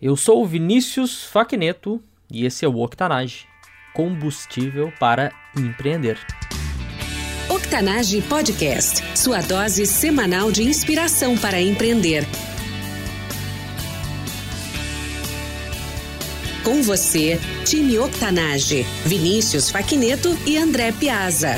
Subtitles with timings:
[0.00, 3.46] Eu sou o Vinícius Faquineto e esse é o Octanage,
[3.94, 6.18] combustível para empreender.
[7.48, 12.26] Octanage Podcast, sua dose semanal de inspiração para empreender.
[16.62, 21.54] Com você, time Octanage, Vinícius Faquineto e André Piazza.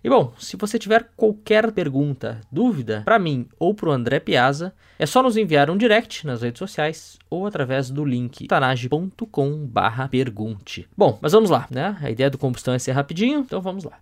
[0.01, 4.73] E bom, se você tiver qualquer pergunta, dúvida para mim ou para o André Piazza,
[4.97, 10.87] é só nos enviar um direct nas redes sociais ou através do link tanage.com/pergunte.
[10.95, 11.97] Bom, mas vamos lá, né?
[12.02, 13.99] A ideia do combustão é ser rapidinho, então vamos lá.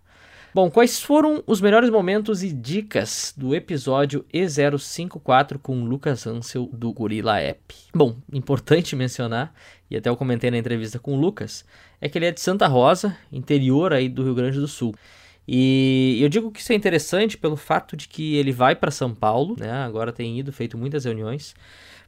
[0.57, 6.91] Bom, quais foram os melhores momentos e dicas do episódio E054 com Lucas Ansel do
[6.91, 7.75] Gorilla App?
[7.93, 9.53] Bom, importante mencionar,
[9.87, 11.63] e até eu comentei na entrevista com o Lucas,
[12.01, 14.95] é que ele é de Santa Rosa, interior aí do Rio Grande do Sul.
[15.47, 19.13] E eu digo que isso é interessante pelo fato de que ele vai para São
[19.13, 19.71] Paulo, né?
[19.71, 21.53] Agora tem ido, feito muitas reuniões,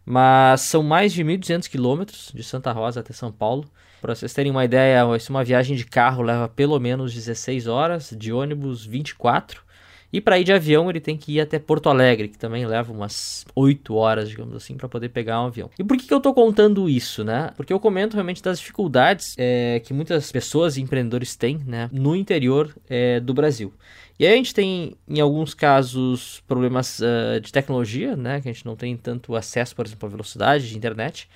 [0.04, 3.70] mas são mais de 1.200 quilômetros de Santa Rosa até São Paulo.
[4.02, 8.32] Para vocês terem uma ideia, uma viagem de carro leva pelo menos 16 horas, de
[8.32, 9.70] ônibus 24.
[10.12, 12.92] E para ir de avião, ele tem que ir até Porto Alegre, que também leva
[12.92, 15.70] umas 8 horas, digamos assim, para poder pegar um avião.
[15.78, 17.52] E por que, que eu estou contando isso, né?
[17.56, 22.16] Porque eu comento realmente das dificuldades é, que muitas pessoas e empreendedores têm, né, no
[22.16, 23.72] interior é, do Brasil.
[24.18, 28.42] E aí a gente tem, em alguns casos, problemas uh, de tecnologia, né?
[28.42, 31.30] Que a gente não tem tanto acesso, por exemplo, à velocidade de internet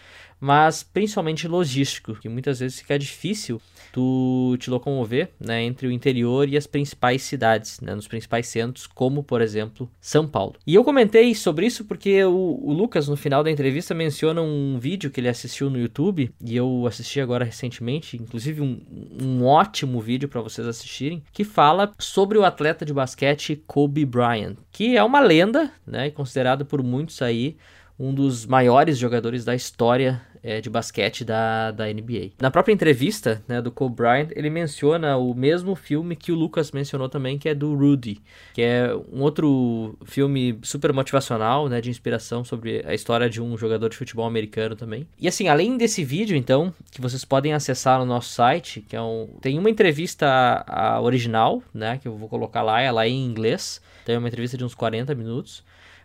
[0.44, 3.62] mas principalmente logístico, que muitas vezes fica difícil
[3.94, 8.86] tu te locomover né, entre o interior e as principais cidades, né, nos principais centros,
[8.86, 10.56] como por exemplo São Paulo.
[10.68, 14.78] E eu comentei sobre isso porque o, o, Lucas, no final da entrevista, menciona um
[14.78, 18.82] vídeo que ele assistiu no YouTube, e eu assisti agora recentemente, inclusive um,
[19.22, 24.58] um ótimo vídeo para vocês assistirem, que fala sobre o atleta de basquete Kobe Bryant,
[24.74, 27.56] que é uma lenda, né, considerado por muitos aí
[28.04, 32.32] um dos maiores jogadores da história é, de basquete da, da NBA.
[32.42, 36.74] Na própria entrevista né, do Kobe Bryant, ele menciona o mesmo filme que o Lucas
[36.74, 38.20] mencionou também, que é do Rudy,
[38.54, 43.58] que é um outro filme super motivacional, né, de inspiração sobre a história de um
[43.58, 45.08] jogador de futebol americano também.
[45.18, 49.02] E assim, além desse vídeo, então, que vocês podem acessar no nosso site, que é
[49.02, 53.26] um, tem uma entrevista a, original, né, que eu vou colocar lá, ela é em
[53.26, 55.64] inglês, tem uma entrevista de uns 40 minutos.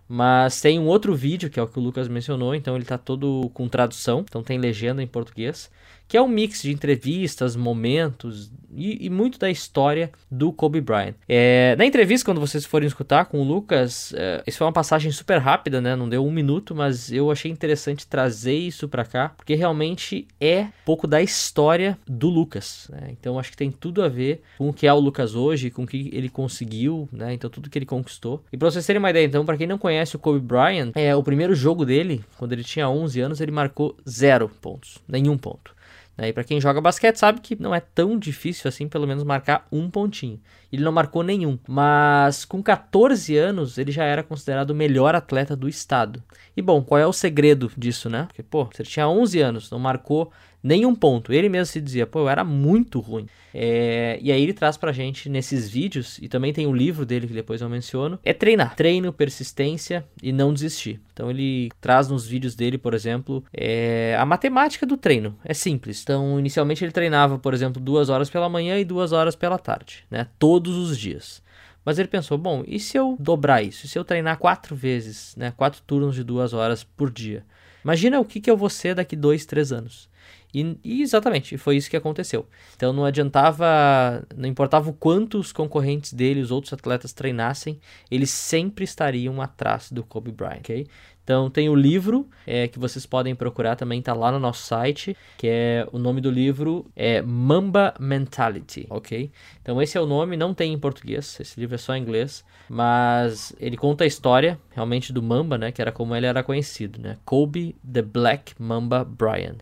[0.08, 2.96] Mas tem um outro vídeo, que é o que o Lucas mencionou, então ele está
[2.96, 5.70] todo com tradução, então tem legenda em português,
[6.08, 11.14] que é um mix de entrevistas, momentos e, e muito da história do Kobe Bryant.
[11.28, 15.10] É, na entrevista, quando vocês forem escutar com o Lucas, é, isso foi uma passagem
[15.10, 15.94] super rápida, né?
[15.94, 20.68] Não deu um minuto, mas eu achei interessante trazer isso para cá, porque realmente é
[20.84, 22.88] pouco da história do Lucas.
[22.90, 23.10] Né?
[23.10, 25.82] Então acho que tem tudo a ver com o que é o Lucas hoje, com
[25.82, 27.34] o que ele conseguiu, né?
[27.34, 28.42] Então tudo que ele conquistou.
[28.52, 31.14] E para vocês terem uma ideia, então, para quem não conhece o Kobe Bryant, é
[31.14, 35.77] o primeiro jogo dele, quando ele tinha 11 anos, ele marcou zero pontos, nenhum ponto.
[36.18, 36.28] Né?
[36.28, 39.66] E para quem joga basquete sabe que não é tão difícil assim, pelo menos marcar
[39.70, 40.40] um pontinho.
[40.70, 45.54] Ele não marcou nenhum, mas com 14 anos ele já era considerado o melhor atleta
[45.54, 46.22] do estado.
[46.56, 48.24] E bom, qual é o segredo disso, né?
[48.24, 50.32] Porque, pô, você tinha 11 anos, não marcou
[50.62, 51.32] nenhum ponto.
[51.32, 53.26] Ele mesmo se dizia, pô, eu era muito ruim.
[53.52, 57.26] É, e aí ele traz pra gente nesses vídeos, e também tem um livro dele
[57.26, 58.76] que depois eu menciono, é treinar.
[58.76, 61.00] Treino, persistência e não desistir.
[61.12, 65.36] Então ele traz nos vídeos dele, por exemplo, é, a matemática do treino.
[65.44, 66.02] É simples.
[66.02, 70.04] Então, inicialmente ele treinava, por exemplo, duas horas pela manhã e duas horas pela tarde,
[70.10, 70.28] né?
[70.38, 71.42] Todos os dias.
[71.84, 73.86] Mas ele pensou, bom, e se eu dobrar isso?
[73.86, 75.52] E se eu treinar quatro vezes, né?
[75.56, 77.44] Quatro turnos de duas horas por dia?
[77.82, 80.07] Imagina o que, que eu vou ser daqui dois, três anos.
[80.52, 82.46] E, e, exatamente, foi isso que aconteceu.
[82.76, 87.78] Então não adiantava, não importava o quanto os concorrentes dele, os outros atletas treinassem,
[88.10, 90.86] eles sempre estariam atrás do Kobe Bryant, ok?
[91.28, 95.14] Então tem o livro é, que vocês podem procurar também, tá lá no nosso site,
[95.36, 99.30] que é o nome do livro é Mamba Mentality, ok?
[99.60, 102.42] Então esse é o nome, não tem em português, esse livro é só em inglês,
[102.66, 105.70] mas ele conta a história realmente do Mamba, né?
[105.70, 107.18] Que era como ele era conhecido, né?
[107.26, 109.58] Kobe the Black Mamba Bryant.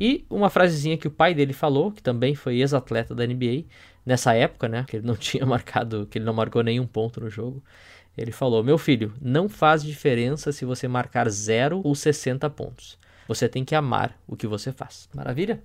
[0.00, 3.64] E uma frasezinha que o pai dele falou, que também foi ex-atleta da NBA,
[4.04, 4.84] nessa época, né?
[4.86, 7.62] Que ele não tinha marcado, que ele não marcou nenhum ponto no jogo.
[8.16, 12.98] Ele falou: Meu filho, não faz diferença se você marcar 0 ou 60 pontos.
[13.26, 15.08] Você tem que amar o que você faz.
[15.14, 15.62] Maravilha?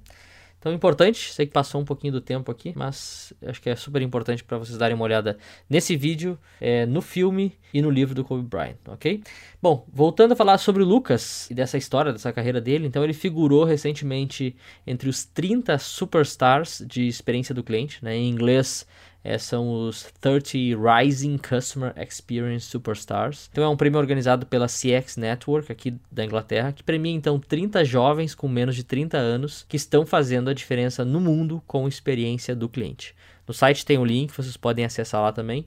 [0.59, 4.01] Então, importante, sei que passou um pouquinho do tempo aqui, mas acho que é super
[4.01, 5.37] importante para vocês darem uma olhada
[5.69, 9.23] nesse vídeo, é, no filme e no livro do Kobe Bryant, ok?
[9.61, 13.13] Bom, voltando a falar sobre o Lucas e dessa história, dessa carreira dele, então ele
[13.13, 14.53] figurou recentemente
[14.85, 18.17] entre os 30 superstars de experiência do cliente, né?
[18.17, 18.85] em inglês
[19.23, 23.49] é, são os 30 Rising Customer Experience Superstars.
[23.51, 27.83] Então é um prêmio organizado pela CX Network aqui da Inglaterra, que premia então 30
[27.83, 32.55] jovens com menos de 30 anos que estão fazendo a diferença no mundo com experiência
[32.55, 33.15] do cliente.
[33.47, 35.65] No site tem o um link, vocês podem acessar lá também.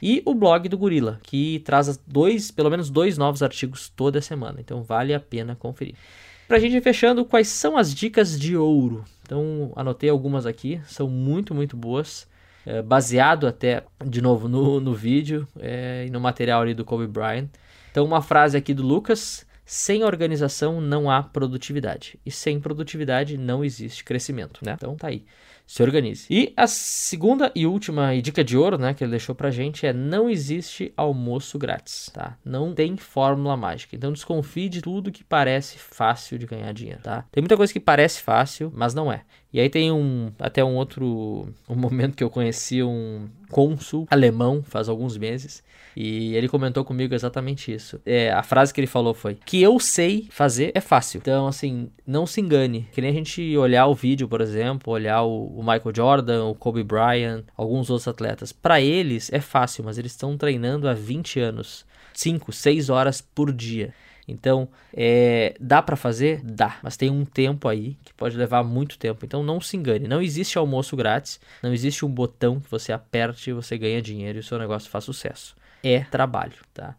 [0.00, 4.56] E o blog do Gorila, que traz dois, pelo menos dois novos artigos toda semana,
[4.58, 5.96] então vale a pena conferir.
[6.48, 9.04] Para a gente ir fechando, quais são as dicas de ouro?
[9.22, 12.26] Então anotei algumas aqui, são muito, muito boas
[12.66, 17.06] é, baseado até, de novo, no, no vídeo é, e no material ali do Kobe
[17.06, 17.48] Bryant.
[17.90, 22.18] Então, uma frase aqui do Lucas: Sem organização não há produtividade.
[22.26, 24.74] E sem produtividade não existe crescimento, né?
[24.76, 25.24] Então tá aí.
[25.66, 26.26] Se organize.
[26.30, 29.92] E a segunda e última dica de ouro, né, que ele deixou pra gente é
[29.92, 32.38] não existe almoço grátis, tá?
[32.44, 33.96] Não tem fórmula mágica.
[33.96, 37.24] Então desconfie de tudo que parece fácil de ganhar dinheiro, tá?
[37.32, 39.24] Tem muita coisa que parece fácil, mas não é.
[39.52, 44.62] E aí tem um até um outro um momento que eu conheci um cônsul alemão
[44.62, 45.62] faz alguns meses
[45.96, 47.98] e ele comentou comigo exatamente isso.
[48.04, 51.18] É, a frase que ele falou foi: "Que eu sei fazer é fácil".
[51.18, 52.86] Então assim, não se engane.
[52.92, 56.54] Que nem a gente olhar o vídeo, por exemplo, olhar o, o Michael Jordan, o
[56.54, 58.52] Kobe Bryant, alguns outros atletas.
[58.52, 63.50] Para eles é fácil, mas eles estão treinando há 20 anos, 5, 6 horas por
[63.52, 63.94] dia.
[64.28, 66.40] Então, é, dá para fazer?
[66.42, 69.24] Dá, mas tem um tempo aí que pode levar muito tempo.
[69.24, 70.08] Então, não se engane.
[70.08, 74.38] Não existe almoço grátis, não existe um botão que você aperte e você ganha dinheiro
[74.38, 75.54] e o seu negócio faz sucesso.
[75.82, 76.96] É trabalho, tá?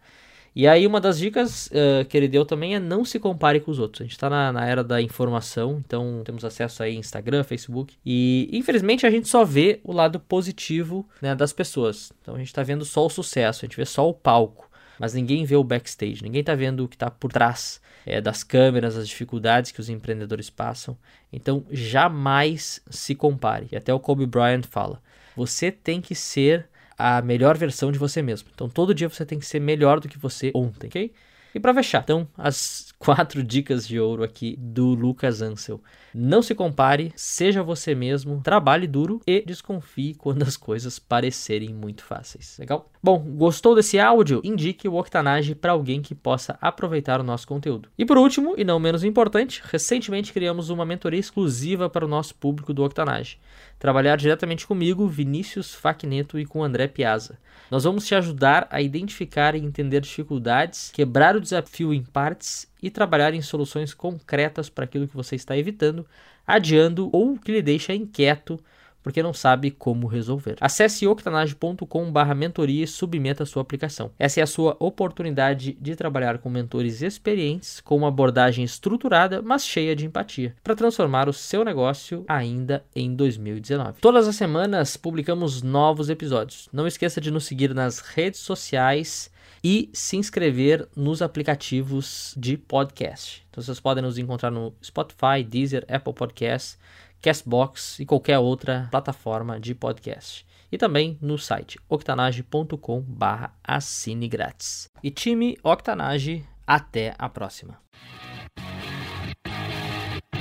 [0.59, 3.69] E aí, uma das dicas uh, que ele deu também é não se compare com
[3.69, 4.01] os outros.
[4.01, 7.93] A gente está na, na, era da informação, então temos acesso aí Instagram, Facebook.
[8.03, 12.11] E infelizmente a gente só vê o lado positivo né, das pessoas.
[12.23, 14.66] Então a gente está vendo só o sucesso, a gente vê só o palco
[14.99, 18.43] mas ninguém vê o backstage, ninguém está vendo o que está por trás é, das
[18.43, 20.97] câmeras, as dificuldades que os empreendedores passam.
[21.31, 23.67] Então, jamais se compare.
[23.71, 25.01] E até o Kobe Bryant fala:
[25.35, 28.49] você tem que ser a melhor versão de você mesmo.
[28.53, 31.13] Então, todo dia você tem que ser melhor do que você ontem, ok?
[31.53, 35.81] E para fechar, então, as quatro dicas de ouro aqui do Lucas Ansel.
[36.13, 42.03] Não se compare, seja você mesmo, trabalhe duro e desconfie quando as coisas parecerem muito
[42.03, 42.57] fáceis.
[42.59, 42.91] Legal?
[43.01, 44.41] Bom, gostou desse áudio?
[44.43, 47.89] Indique o Octanage para alguém que possa aproveitar o nosso conteúdo.
[47.97, 52.35] E por último, e não menos importante, recentemente criamos uma mentoria exclusiva para o nosso
[52.35, 53.39] público do Octanage.
[53.77, 57.37] Trabalhar diretamente comigo, Vinícius Facneto e com André Piazza.
[57.69, 62.89] Nós vamos te ajudar a identificar e entender dificuldades, quebrar o desafio em partes e
[62.89, 66.05] trabalhar em soluções concretas para aquilo que você está evitando,
[66.45, 68.59] adiando ou que lhe deixa inquieto
[69.07, 70.57] porque não sabe como resolver.
[70.59, 74.11] Acesse octanage.com.br mentoria e submeta a sua aplicação.
[74.19, 79.65] Essa é a sua oportunidade de trabalhar com mentores experientes, com uma abordagem estruturada, mas
[79.65, 84.01] cheia de empatia, para transformar o seu negócio ainda em 2019.
[84.01, 86.67] Todas as semanas publicamos novos episódios.
[86.73, 89.31] Não esqueça de nos seguir nas redes sociais
[89.63, 93.45] e se inscrever nos aplicativos de podcast.
[93.49, 96.77] Então vocês podem nos encontrar no Spotify, Deezer, Apple Podcasts
[97.21, 100.45] Castbox e qualquer outra plataforma de podcast.
[100.71, 104.89] E também no site octanage.com barra assine grátis.
[105.01, 107.79] E time Octanage, até a próxima.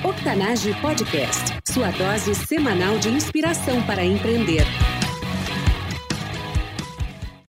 [0.05, 4.65] Octanage Podcast, sua dose semanal de inspiração para empreender.